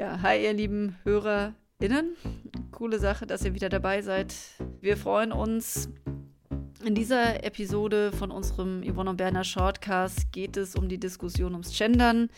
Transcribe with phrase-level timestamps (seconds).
[0.00, 2.16] Ja, hi, ihr lieben HörerInnen.
[2.70, 4.34] Coole Sache, dass ihr wieder dabei seid.
[4.80, 5.90] Wir freuen uns.
[6.82, 11.76] In dieser Episode von unserem Yvonne und Berner Shortcast geht es um die Diskussion ums
[11.76, 12.30] Gendern.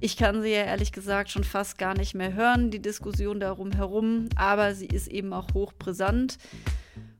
[0.00, 3.72] Ich kann sie ja ehrlich gesagt schon fast gar nicht mehr hören, die Diskussion darum
[3.72, 6.36] herum, aber sie ist eben auch hochbrisant.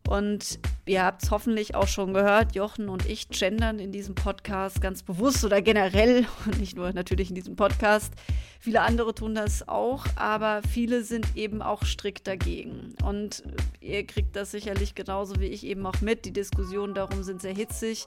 [0.09, 4.81] Und ihr habt es hoffentlich auch schon gehört, Jochen und ich gendern in diesem Podcast
[4.81, 8.15] ganz bewusst oder generell und nicht nur natürlich in diesem Podcast.
[8.59, 12.95] Viele andere tun das auch, aber viele sind eben auch strikt dagegen.
[13.05, 13.43] Und
[13.81, 16.25] ihr kriegt das sicherlich genauso wie ich eben auch mit.
[16.25, 18.07] Die Diskussionen darum sind sehr hitzig.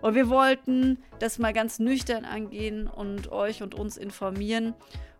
[0.00, 4.72] Und wir wollten das mal ganz nüchtern angehen und euch und uns informieren.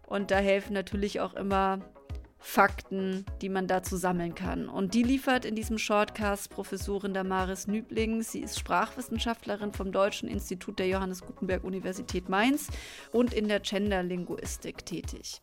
[0.07, 1.81] Und da helfen natürlich auch immer
[2.47, 4.69] Fakten, die man dazu sammeln kann.
[4.69, 8.23] Und die liefert in diesem Shortcast Professorin Damaris Nübling.
[8.23, 12.69] Sie ist Sprachwissenschaftlerin vom Deutschen Institut der Johannes Gutenberg Universität Mainz
[13.13, 15.41] und in der Genderlinguistik tätig.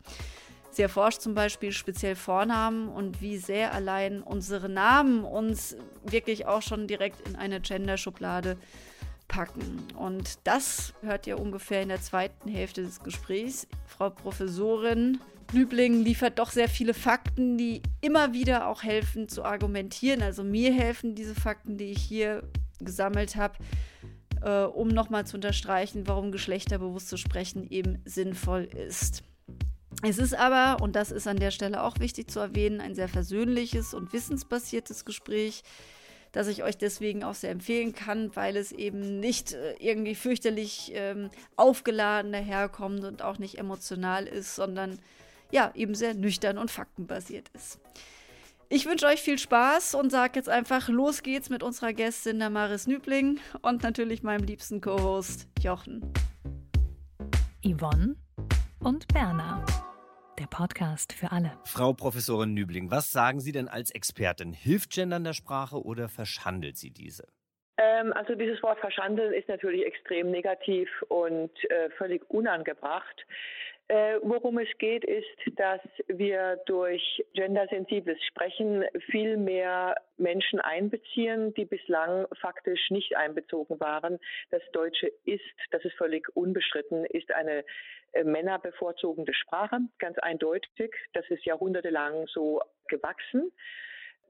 [0.70, 6.62] Sie erforscht zum Beispiel speziell Vornamen und wie sehr allein unsere Namen uns wirklich auch
[6.62, 8.58] schon direkt in eine Genderschublade
[9.28, 9.88] packen.
[9.98, 13.68] Und das hört ihr ungefähr in der zweiten Hälfte des Gesprächs.
[13.88, 15.20] Frau Professorin
[15.54, 20.22] Nübling liefert doch sehr viele Fakten, die immer wieder auch helfen zu argumentieren.
[20.22, 22.44] Also mir helfen diese Fakten, die ich hier
[22.80, 23.58] gesammelt habe,
[24.42, 29.24] äh, um nochmal zu unterstreichen, warum geschlechterbewusstes Sprechen eben sinnvoll ist.
[30.04, 33.10] Es ist aber, und das ist an der Stelle auch wichtig zu erwähnen, ein sehr
[33.10, 35.64] versöhnliches und wissensbasiertes Gespräch,
[36.32, 40.94] das ich euch deswegen auch sehr empfehlen kann, weil es eben nicht äh, irgendwie fürchterlich
[40.96, 44.98] ähm, aufgeladen daherkommt und auch nicht emotional ist, sondern
[45.52, 47.80] ja, eben sehr nüchtern und faktenbasiert ist.
[48.70, 52.88] Ich wünsche euch viel Spaß und sage jetzt einfach, los geht's mit unserer Gästin Damaris
[52.88, 56.14] Nübling und natürlich meinem liebsten Co-Host Jochen.
[57.66, 58.16] Yvonne
[58.80, 59.66] und Berna.
[60.40, 61.52] Der Podcast für alle.
[61.66, 64.54] Frau Professorin Nübling, was sagen Sie denn als Expertin?
[64.54, 67.28] Hilft Gendern der Sprache oder verschandelt sie diese?
[67.78, 73.26] Ähm, also dieses Wort verschandeln ist natürlich extrem negativ und äh, völlig unangebracht.
[73.92, 81.66] Äh, worum es geht, ist, dass wir durch gendersensibles Sprechen viel mehr Menschen einbeziehen, die
[81.66, 84.18] bislang faktisch nicht einbezogen waren.
[84.50, 87.66] Das Deutsche ist, das ist völlig unbestritten, ist eine
[88.14, 90.96] äh, männerbevorzugende Sprache, ganz eindeutig.
[91.12, 93.52] Das ist jahrhundertelang so gewachsen.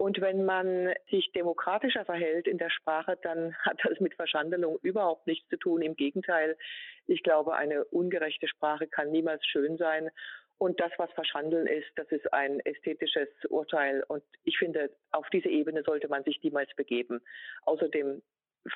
[0.01, 5.27] Und wenn man sich demokratischer verhält in der Sprache, dann hat das mit Verschandelung überhaupt
[5.27, 5.83] nichts zu tun.
[5.83, 6.57] Im Gegenteil,
[7.05, 10.09] ich glaube, eine ungerechte Sprache kann niemals schön sein.
[10.57, 14.03] Und das, was Verschandeln ist, das ist ein ästhetisches Urteil.
[14.07, 17.21] Und ich finde, auf diese Ebene sollte man sich niemals begeben.
[17.65, 18.23] Außerdem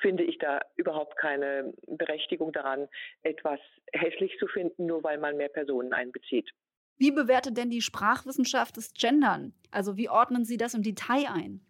[0.00, 2.88] finde ich da überhaupt keine Berechtigung daran,
[3.24, 3.58] etwas
[3.92, 6.52] hässlich zu finden, nur weil man mehr Personen einbezieht.
[6.98, 9.52] Wie bewertet denn die Sprachwissenschaft das Gendern?
[9.70, 11.60] Also wie ordnen Sie das im Detail ein?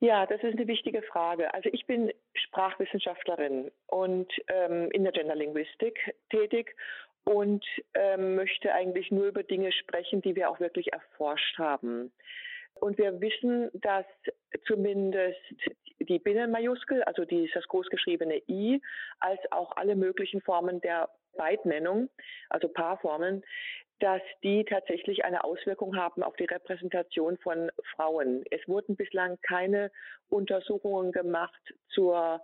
[0.00, 1.52] Ja, das ist eine wichtige Frage.
[1.54, 6.76] Also ich bin Sprachwissenschaftlerin und ähm, in der Genderlinguistik tätig
[7.24, 7.64] und
[7.94, 12.12] ähm, möchte eigentlich nur über Dinge sprechen, die wir auch wirklich erforscht haben.
[12.74, 14.04] Und wir wissen, dass
[14.66, 15.40] zumindest
[16.00, 18.82] die Binnenmajuskel, also dieses großgeschriebene I,
[19.20, 22.10] als auch alle möglichen Formen der Beidnennung,
[22.50, 23.42] also Paarformen,
[24.00, 28.44] dass die tatsächlich eine Auswirkung haben auf die Repräsentation von Frauen.
[28.50, 29.90] Es wurden bislang keine
[30.28, 32.40] Untersuchungen gemacht zur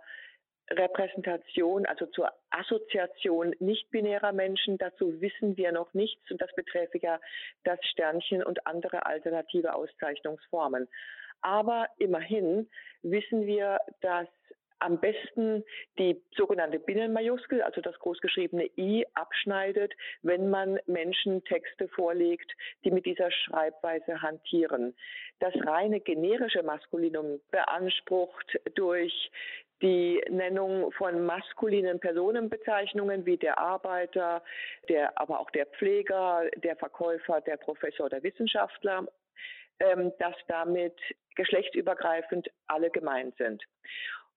[0.69, 4.77] Repräsentation, also zur Assoziation nicht-binärer Menschen.
[4.77, 7.19] Dazu wissen wir noch nichts und das beträfe ja
[7.63, 10.87] das Sternchen und andere alternative Auszeichnungsformen.
[11.41, 12.69] Aber immerhin
[13.01, 14.27] wissen wir, dass
[14.81, 15.63] am besten
[15.97, 22.51] die sogenannte Binnenmajuskel, also das großgeschriebene I, abschneidet, wenn man Menschen Texte vorlegt,
[22.83, 24.95] die mit dieser Schreibweise hantieren.
[25.39, 29.31] Das reine generische Maskulinum beansprucht durch
[29.81, 34.43] die Nennung von maskulinen Personenbezeichnungen wie der Arbeiter,
[34.89, 39.07] der, aber auch der Pfleger, der Verkäufer, der Professor, der Wissenschaftler,
[39.79, 40.93] ähm, dass damit
[41.35, 43.63] geschlechtsübergreifend alle gemeint sind.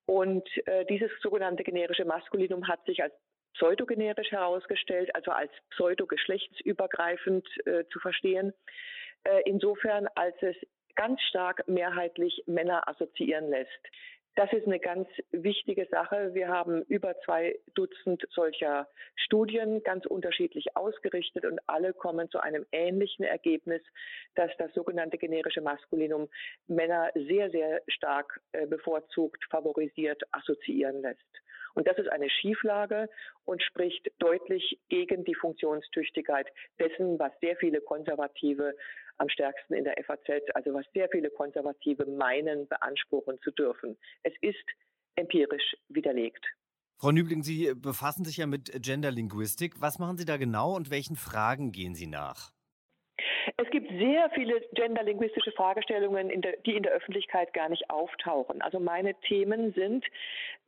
[0.05, 3.13] Und äh, dieses sogenannte generische Maskulinum hat sich als
[3.55, 8.53] pseudogenerisch herausgestellt, also als pseudogeschlechtsübergreifend äh, zu verstehen.
[9.23, 10.55] Äh, insofern, als es
[10.95, 13.69] ganz stark mehrheitlich Männer assoziieren lässt.
[14.35, 16.33] Das ist eine ganz wichtige Sache.
[16.33, 18.85] Wir haben über zwei Dutzend solcher
[19.15, 23.81] Studien ganz unterschiedlich ausgerichtet und alle kommen zu einem ähnlichen Ergebnis,
[24.35, 26.27] dass das sogenannte generische Maskulinum
[26.67, 31.21] Männer sehr, sehr stark äh, bevorzugt, favorisiert, assoziieren lässt.
[31.73, 33.09] Und das ist eine Schieflage
[33.45, 36.47] und spricht deutlich gegen die Funktionstüchtigkeit
[36.79, 38.75] dessen, was sehr viele Konservative
[39.17, 43.97] am stärksten in der FAZ, also was sehr viele Konservative meinen, beanspruchen zu dürfen.
[44.23, 44.65] Es ist
[45.15, 46.45] empirisch widerlegt.
[46.97, 49.81] Frau Nübling, Sie befassen sich ja mit Genderlinguistik.
[49.81, 52.51] Was machen Sie da genau und welchen Fragen gehen Sie nach?
[53.57, 58.61] Es gibt sehr viele genderlinguistische Fragestellungen, in der, die in der Öffentlichkeit gar nicht auftauchen.
[58.61, 60.05] Also meine Themen sind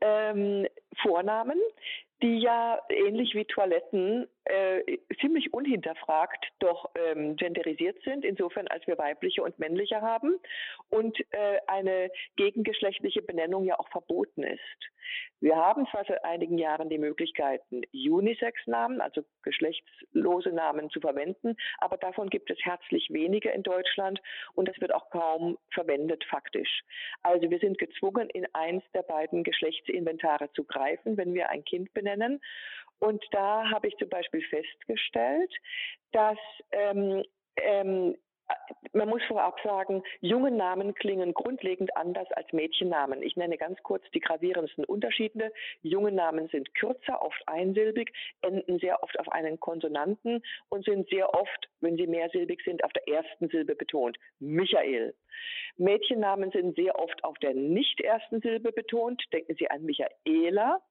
[0.02, 0.68] ähm,
[1.02, 1.58] Vornamen,
[2.22, 8.98] die ja ähnlich wie Toiletten äh, ziemlich unhinterfragt doch ähm, genderisiert sind, insofern als wir
[8.98, 10.36] weibliche und männliche haben
[10.90, 14.60] und äh, eine gegengeschlechtliche Benennung ja auch verboten ist.
[15.40, 21.98] Wir haben zwar seit einigen Jahren die Möglichkeiten, Unisex-Namen, also geschlechtslose Namen zu verwenden, aber
[21.98, 24.20] davon gibt es herzlich wenige in Deutschland
[24.56, 26.82] und das wird auch kaum verwendet faktisch.
[27.22, 31.94] Also wir sind gezwungen, in eins der beiden Geschlechtsinventare zu greifen, wenn wir ein Kind
[31.94, 32.07] benennen.
[33.00, 35.54] Und da habe ich zum Beispiel festgestellt,
[36.12, 36.38] dass
[36.72, 37.24] ähm,
[37.58, 38.16] ähm,
[38.94, 43.22] man muss vorab sagen, junge Namen klingen grundlegend anders als Mädchennamen.
[43.22, 45.52] Ich nenne ganz kurz die gravierendsten Unterschiede.
[45.82, 48.12] Junge Namen sind kürzer, oft einsilbig,
[48.42, 52.94] enden sehr oft auf einen Konsonanten und sind sehr oft, wenn sie mehrsilbig sind, auf
[52.94, 54.18] der ersten Silbe betont.
[54.40, 55.14] Michael.
[55.78, 59.24] Mädchennamen sind sehr oft auf der nicht ersten Silbe betont.
[59.34, 60.82] Denken Sie an Michaela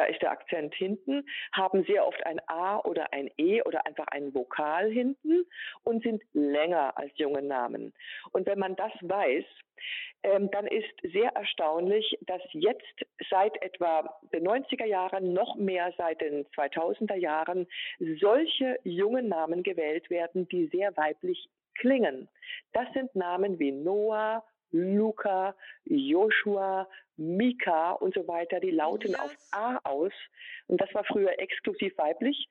[0.00, 4.06] da ist der Akzent hinten, haben sehr oft ein A oder ein E oder einfach
[4.08, 5.44] einen Vokal hinten
[5.84, 7.92] und sind länger als junge Namen.
[8.32, 9.44] Und wenn man das weiß,
[10.22, 16.22] ähm, dann ist sehr erstaunlich, dass jetzt seit etwa den 90er Jahren, noch mehr seit
[16.22, 17.66] den 2000er Jahren,
[18.20, 22.26] solche jungen Namen gewählt werden, die sehr weiblich klingen.
[22.72, 29.20] Das sind Namen wie Noah, Luca, Joshua, Mika und so weiter, die lauten yes.
[29.20, 30.12] auf A aus.
[30.66, 32.48] Und das war früher exklusiv weiblich.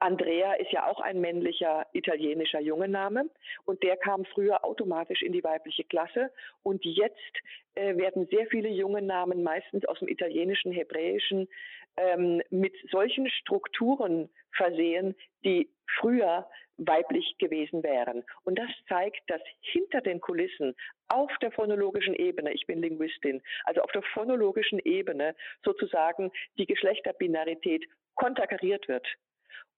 [0.00, 3.28] Andrea ist ja auch ein männlicher italienischer Jungename
[3.64, 6.30] und der kam früher automatisch in die weibliche Klasse
[6.62, 7.36] und jetzt
[7.74, 11.48] äh, werden sehr viele junge Namen meistens aus dem italienischen, hebräischen
[11.96, 15.68] ähm, mit solchen Strukturen versehen, die
[16.00, 16.48] früher
[16.78, 18.24] weiblich gewesen wären.
[18.44, 20.76] Und das zeigt, dass hinter den Kulissen
[21.08, 25.34] auf der phonologischen Ebene, ich bin Linguistin, also auf der phonologischen Ebene
[25.64, 27.84] sozusagen die Geschlechterbinarität
[28.14, 29.06] konterkariert wird.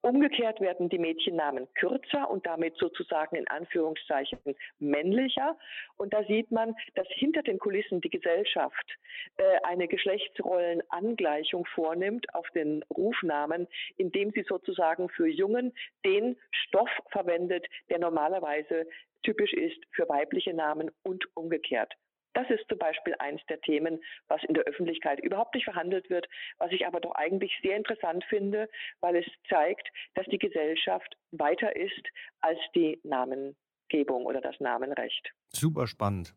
[0.03, 4.39] Umgekehrt werden die Mädchennamen kürzer und damit sozusagen in Anführungszeichen
[4.79, 5.59] männlicher.
[5.99, 8.97] Und da sieht man, dass hinter den Kulissen die Gesellschaft
[9.37, 13.69] äh, eine Geschlechtsrollenangleichung vornimmt auf den Rufnamen,
[13.99, 15.75] indem sie sozusagen für Jungen
[16.05, 18.87] den Stoff verwendet, der normalerweise
[19.23, 21.95] typisch ist für weibliche Namen und umgekehrt.
[22.33, 26.29] Das ist zum Beispiel eines der Themen, was in der Öffentlichkeit überhaupt nicht verhandelt wird,
[26.59, 28.69] was ich aber doch eigentlich sehr interessant finde,
[29.01, 32.07] weil es zeigt, dass die Gesellschaft weiter ist
[32.41, 35.33] als die Namengebung oder das Namenrecht.
[35.49, 36.35] Super spannend.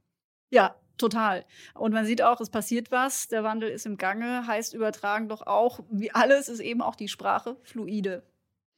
[0.50, 1.46] Ja, total.
[1.74, 5.46] Und man sieht auch, es passiert was, der Wandel ist im Gange, heißt übertragen doch
[5.46, 8.24] auch, wie alles ist eben auch die Sprache fluide.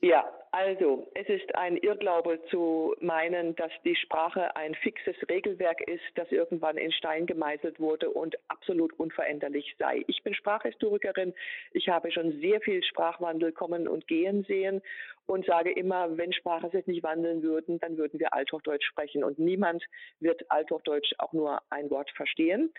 [0.01, 6.03] Ja, also, es ist ein Irrglaube zu meinen, dass die Sprache ein fixes Regelwerk ist,
[6.15, 10.05] das irgendwann in Stein gemeißelt wurde und absolut unveränderlich sei.
[10.07, 11.33] Ich bin Sprachhistorikerin.
[11.73, 14.81] Ich habe schon sehr viel Sprachwandel kommen und gehen sehen
[15.25, 19.37] und sage immer, wenn Sprache sich nicht wandeln würden, dann würden wir Althochdeutsch sprechen und
[19.37, 19.83] niemand
[20.21, 22.71] wird Althochdeutsch auch nur ein Wort verstehen.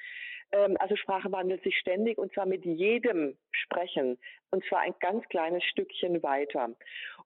[0.53, 4.19] Ähm, also Sprache wandelt sich ständig und zwar mit jedem Sprechen
[4.51, 6.71] und zwar ein ganz kleines Stückchen weiter.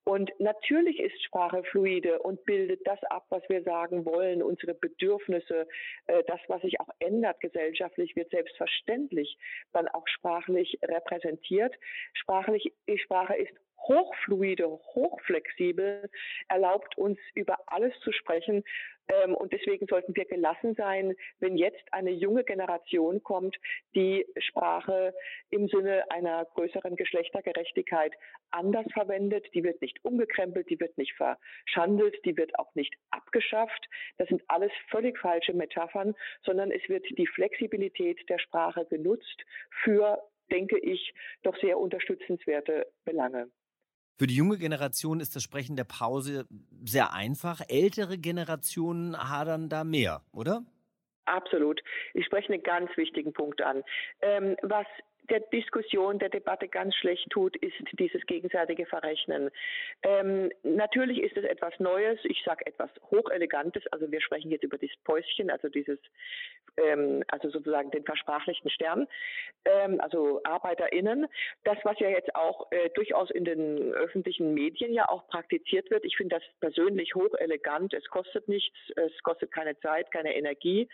[0.04, 5.68] Und natürlich ist Sprache fluide und bildet das ab, was wir sagen wollen, unsere Bedürfnisse,
[6.06, 9.36] äh, das, was sich auch ändert gesellschaftlich, wird selbstverständlich
[9.72, 11.74] dann auch sprachlich repräsentiert.
[12.14, 13.52] Sprachlich, die Sprache ist
[13.88, 16.08] hochfluide, hochflexibel,
[16.48, 18.64] erlaubt uns über alles zu sprechen.
[19.08, 23.56] Ähm, und deswegen sollten wir gelassen sein, wenn jetzt eine junge Generation kommt,
[23.94, 25.14] die Sprache
[25.50, 28.14] im Sinne einer größeren Geschlechtergerechtigkeit
[28.50, 29.46] anders verwendet.
[29.54, 33.88] Die wird nicht umgekrempelt, die wird nicht verschandelt, die wird auch nicht abgeschafft.
[34.18, 39.44] Das sind alles völlig falsche Metaphern, sondern es wird die Flexibilität der Sprache genutzt
[39.82, 40.18] für
[40.50, 43.50] denke ich, doch sehr unterstützenswerte Belange.
[44.18, 46.46] Für die junge Generation ist das Sprechen der Pause
[46.84, 47.60] sehr einfach.
[47.68, 50.62] Ältere Generationen hadern da mehr, oder?
[51.24, 51.80] Absolut.
[52.12, 53.82] Ich spreche einen ganz wichtigen Punkt an.
[54.20, 54.86] Ähm, was
[55.28, 59.50] der Diskussion, der Debatte ganz schlecht tut, ist dieses gegenseitige Verrechnen.
[60.02, 64.78] Ähm, natürlich ist es etwas Neues, ich sage etwas Hochelegantes, also wir sprechen jetzt über
[64.78, 65.98] das Päuschen, also dieses,
[66.76, 69.06] ähm, also sozusagen den versprachlichten Stern,
[69.64, 71.26] ähm, also ArbeiterInnen.
[71.64, 76.04] Das, was ja jetzt auch äh, durchaus in den öffentlichen Medien ja auch praktiziert wird,
[76.04, 80.88] ich finde das persönlich hochelegant, es kostet nichts, es kostet keine Zeit, keine Energie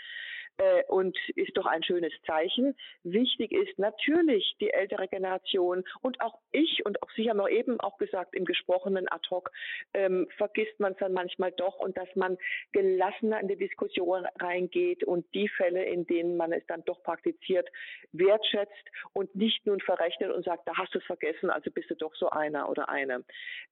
[0.59, 2.75] äh, und ist doch ein schönes Zeichen.
[3.03, 7.81] Wichtig ist natürlich die ältere Generation und auch ich und auch Sie haben auch eben
[7.81, 9.51] auch gesagt im gesprochenen ad hoc
[9.95, 12.37] ähm, vergisst man es dann manchmal doch und dass man
[12.73, 17.69] gelassener in die Diskussion reingeht und die Fälle, in denen man es dann doch praktiziert,
[18.13, 18.73] wertschätzt
[19.13, 22.15] und nicht nun verrechnet und sagt, da hast du es vergessen, also bist du doch
[22.15, 23.25] so einer oder eine.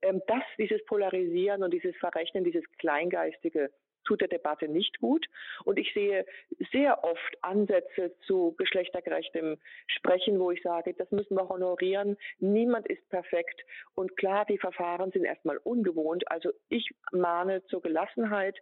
[0.02, 3.70] Ähm, das, dieses Polarisieren und dieses Verrechnen, dieses Kleingeistige,
[4.04, 5.26] tut der Debatte nicht gut.
[5.64, 6.24] Und ich sehe
[6.72, 12.16] sehr oft Ansätze zu geschlechtergerechtem Sprechen, wo ich sage, das müssen wir honorieren.
[12.38, 13.62] Niemand ist perfekt.
[13.94, 16.30] Und klar, die Verfahren sind erstmal ungewohnt.
[16.30, 18.58] Also ich mahne zur Gelassenheit.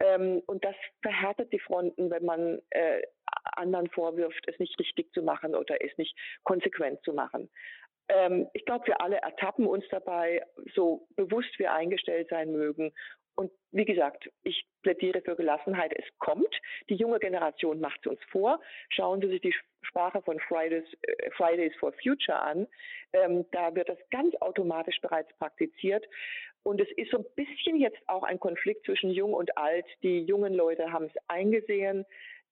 [0.00, 3.02] Ähm, und das verhärtet die Fronten, wenn man äh,
[3.56, 7.50] anderen vorwirft, es nicht richtig zu machen oder es nicht konsequent zu machen
[8.10, 10.42] ähm, ich glaube, wir alle ertappen uns dabei,
[10.74, 12.92] so bewusst wir eingestellt sein mögen.
[13.36, 15.92] Und wie gesagt, ich plädiere für Gelassenheit.
[15.96, 16.54] Es kommt.
[16.88, 18.60] Die junge Generation macht es uns vor.
[18.90, 22.66] Schauen Sie sich die Sprache von Fridays, äh, Fridays for Future an.
[23.12, 26.04] Ähm, da wird das ganz automatisch bereits praktiziert.
[26.62, 29.86] Und es ist so ein bisschen jetzt auch ein Konflikt zwischen Jung und Alt.
[30.02, 32.04] Die jungen Leute haben es eingesehen,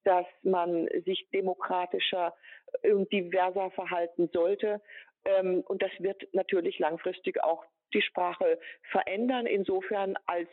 [0.04, 2.34] dass man sich demokratischer
[2.82, 4.80] und diverser verhalten sollte.
[5.24, 7.64] Ähm, und das wird natürlich langfristig auch
[7.94, 8.58] die Sprache
[8.90, 10.48] verändern, insofern als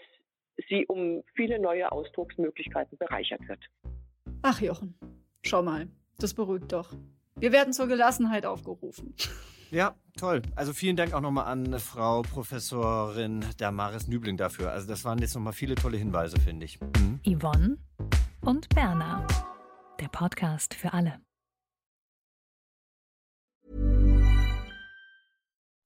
[0.69, 3.59] sie um viele neue Ausdrucksmöglichkeiten bereichert wird.
[4.41, 4.97] Ach Jochen,
[5.43, 5.87] schau mal,
[6.19, 6.93] das beruhigt doch.
[7.37, 9.13] Wir werden zur Gelassenheit aufgerufen.
[9.71, 10.41] Ja, toll.
[10.55, 14.71] Also vielen Dank auch nochmal an Frau Professorin Damaris Nübling dafür.
[14.71, 16.79] Also das waren jetzt nochmal viele tolle Hinweise, finde ich.
[16.79, 17.19] Mhm.
[17.25, 17.77] Yvonne
[18.41, 19.27] und Berna.
[19.99, 21.24] Der Podcast für alle.